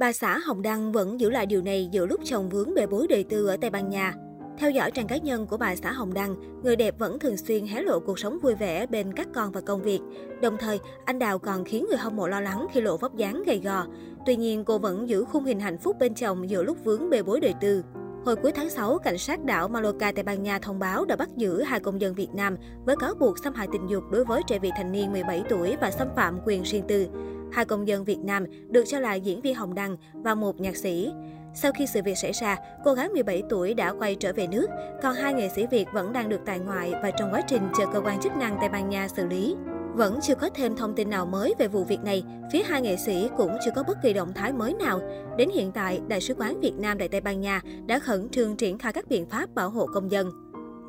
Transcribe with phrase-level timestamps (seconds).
[0.00, 3.06] Bà xã Hồng Đăng vẫn giữ lại điều này giữa lúc chồng vướng bề bối
[3.08, 4.14] đời tư ở Tây Ban Nha.
[4.58, 7.66] Theo dõi trang cá nhân của bà xã Hồng Đăng, người đẹp vẫn thường xuyên
[7.66, 10.00] hé lộ cuộc sống vui vẻ bên các con và công việc.
[10.42, 13.42] Đồng thời, anh Đào còn khiến người hâm mộ lo lắng khi lộ vóc dáng
[13.46, 13.86] gầy gò.
[14.26, 17.22] Tuy nhiên, cô vẫn giữ khung hình hạnh phúc bên chồng giữa lúc vướng bê
[17.22, 17.82] bối đời tư.
[18.24, 21.28] Hồi cuối tháng 6, cảnh sát đảo Mallorca, Tây Ban Nha thông báo đã bắt
[21.36, 24.42] giữ hai công dân Việt Nam với cáo buộc xâm hại tình dục đối với
[24.46, 27.06] trẻ vị thành niên 17 tuổi và xâm phạm quyền riêng tư.
[27.52, 30.76] Hai công dân Việt Nam được cho là diễn viên Hồng Đăng và một nhạc
[30.76, 31.12] sĩ.
[31.54, 34.66] Sau khi sự việc xảy ra, cô gái 17 tuổi đã quay trở về nước,
[35.02, 37.84] còn hai nghệ sĩ Việt vẫn đang được tại ngoại và trong quá trình chờ
[37.92, 39.56] cơ quan chức năng Tây Ban Nha xử lý.
[39.94, 42.96] Vẫn chưa có thêm thông tin nào mới về vụ việc này, phía hai nghệ
[42.96, 45.00] sĩ cũng chưa có bất kỳ động thái mới nào.
[45.38, 48.56] Đến hiện tại, Đại sứ quán Việt Nam tại Tây Ban Nha đã khẩn trương
[48.56, 50.30] triển khai các biện pháp bảo hộ công dân.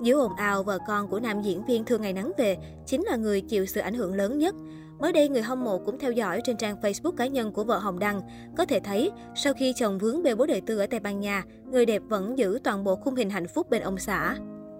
[0.02, 3.16] Giữa ồn ào, vợ con của nam diễn viên thường ngày nắng về chính là
[3.16, 4.55] người chịu sự ảnh hưởng lớn nhất.
[5.00, 7.78] Mới đây, người hâm mộ cũng theo dõi trên trang Facebook cá nhân của vợ
[7.78, 8.22] Hồng Đăng.
[8.58, 11.44] Có thể thấy, sau khi chồng vướng bê bối đời tư ở Tây Ban Nha,
[11.72, 14.38] người đẹp vẫn giữ toàn bộ khung hình hạnh phúc bên ông xã.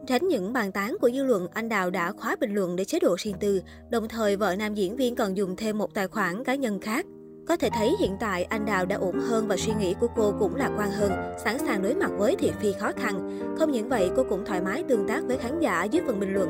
[0.08, 3.00] Tránh những bàn tán của dư luận, anh Đào đã khóa bình luận để chế
[3.00, 6.44] độ riêng tư, đồng thời vợ nam diễn viên còn dùng thêm một tài khoản
[6.44, 7.06] cá nhân khác.
[7.48, 10.34] Có thể thấy hiện tại anh Đào đã ổn hơn và suy nghĩ của cô
[10.40, 11.12] cũng lạc quan hơn,
[11.44, 13.42] sẵn sàng đối mặt với thị phi khó khăn.
[13.58, 16.34] Không những vậy, cô cũng thoải mái tương tác với khán giả dưới phần bình
[16.34, 16.50] luận.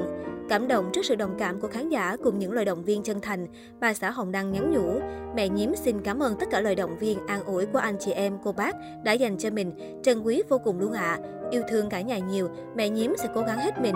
[0.50, 3.22] Cảm động trước sự đồng cảm của khán giả cùng những lời động viên chân
[3.22, 3.48] thành,
[3.80, 5.00] bà xã Hồng Đăng nhắn nhủ,
[5.36, 8.12] mẹ nhiếm xin cảm ơn tất cả lời động viên, an ủi của anh chị
[8.12, 9.72] em, cô bác đã dành cho mình,
[10.04, 11.20] trân quý vô cùng luôn ạ.
[11.24, 11.50] À.
[11.52, 13.96] Yêu thương cả nhà nhiều, mẹ nhiếm sẽ cố gắng hết mình.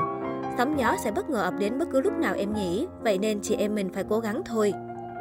[0.58, 3.40] Sóng gió sẽ bất ngờ ập đến bất cứ lúc nào em nhỉ, vậy nên
[3.42, 4.74] chị em mình phải cố gắng thôi.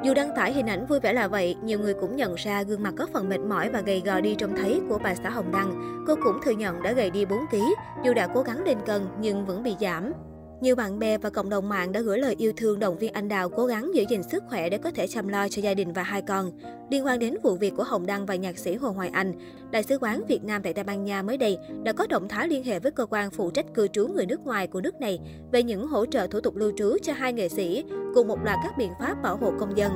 [0.04, 2.82] Dù đăng tải hình ảnh vui vẻ là vậy, nhiều người cũng nhận ra gương
[2.82, 5.52] mặt có phần mệt mỏi và gầy gò đi trông thấy của bà xã Hồng
[5.52, 6.04] Đăng.
[6.06, 7.56] Cô cũng thừa nhận đã gầy đi 4 kg,
[8.04, 10.12] dù đã cố gắng lên cân nhưng vẫn bị giảm.
[10.60, 13.28] Nhiều bạn bè và cộng đồng mạng đã gửi lời yêu thương động viên anh
[13.28, 15.92] Đào cố gắng giữ gìn sức khỏe để có thể chăm lo cho gia đình
[15.92, 16.52] và hai con.
[16.90, 19.32] Liên quan đến vụ việc của Hồng Đăng và nhạc sĩ Hồ Hoài Anh,
[19.70, 22.48] Đại sứ quán Việt Nam tại Tây Ban Nha mới đây đã có động thái
[22.48, 25.20] liên hệ với cơ quan phụ trách cư trú người nước ngoài của nước này
[25.52, 27.84] về những hỗ trợ thủ tục lưu trú cho hai nghệ sĩ
[28.14, 29.92] cùng một loạt các biện pháp bảo hộ công dân.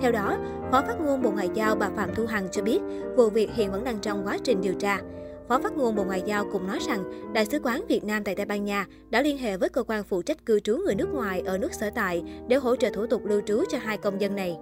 [0.00, 0.38] Theo đó,
[0.70, 2.80] Phó phát ngôn Bộ Ngoại giao bà Phạm Thu Hằng cho biết,
[3.16, 5.00] vụ việc hiện vẫn đang trong quá trình điều tra.
[5.48, 8.34] Phó phát ngôn Bộ Ngoại giao cũng nói rằng, Đại sứ quán Việt Nam tại
[8.34, 11.08] Tây Ban Nha đã liên hệ với cơ quan phụ trách cư trú người nước
[11.12, 14.20] ngoài ở nước sở tại để hỗ trợ thủ tục lưu trú cho hai công
[14.20, 14.56] dân này.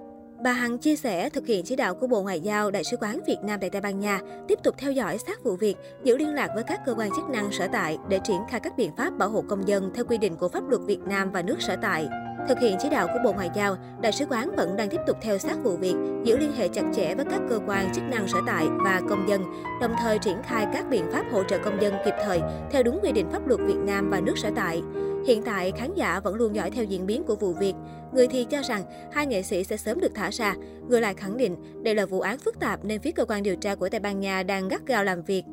[0.45, 3.21] Bà Hằng chia sẻ thực hiện chỉ đạo của Bộ Ngoại giao, Đại sứ quán
[3.27, 6.35] Việt Nam tại Tây Ban Nha tiếp tục theo dõi sát vụ việc, giữ liên
[6.35, 9.19] lạc với các cơ quan chức năng sở tại để triển khai các biện pháp
[9.19, 11.77] bảo hộ công dân theo quy định của pháp luật Việt Nam và nước sở
[11.83, 12.09] tại.
[12.49, 15.17] Thực hiện chỉ đạo của Bộ Ngoại giao, Đại sứ quán vẫn đang tiếp tục
[15.23, 18.29] theo sát vụ việc, giữ liên hệ chặt chẽ với các cơ quan chức năng
[18.29, 19.43] sở tại và công dân,
[19.81, 22.41] đồng thời triển khai các biện pháp hỗ trợ công dân kịp thời
[22.71, 24.83] theo đúng quy định pháp luật Việt Nam và nước sở tại.
[25.27, 27.75] Hiện tại, khán giả vẫn luôn dõi theo diễn biến của vụ việc.
[28.13, 30.55] Người thì cho rằng hai nghệ sĩ sẽ sớm được thả ra,
[30.89, 33.57] người lại khẳng định đây là vụ án phức tạp nên phía cơ quan điều
[33.57, 35.45] tra của Tây Ban Nha đang gắt gao làm việc.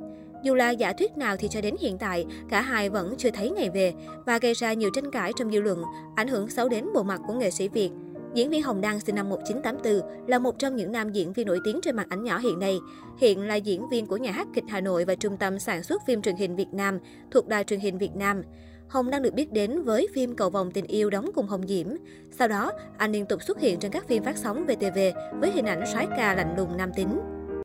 [0.48, 3.50] Dù là giả thuyết nào thì cho đến hiện tại, cả hai vẫn chưa thấy
[3.50, 3.94] ngày về
[4.26, 5.84] và gây ra nhiều tranh cãi trong dư luận,
[6.16, 7.90] ảnh hưởng xấu đến bộ mặt của nghệ sĩ Việt.
[8.34, 11.60] Diễn viên Hồng Đăng sinh năm 1984 là một trong những nam diễn viên nổi
[11.64, 12.78] tiếng trên màn ảnh nhỏ hiện nay.
[13.18, 16.02] Hiện là diễn viên của nhà hát kịch Hà Nội và trung tâm sản xuất
[16.08, 17.00] phim truyền hình Việt Nam
[17.32, 18.42] thuộc Đài truyền hình Việt Nam.
[18.88, 21.88] Hồng đang được biết đến với phim Cầu vòng tình yêu đóng cùng Hồng Diễm.
[22.32, 25.00] Sau đó, anh liên tục xuất hiện trên các phim phát sóng VTV
[25.40, 27.37] với hình ảnh soái ca lạnh lùng nam tính.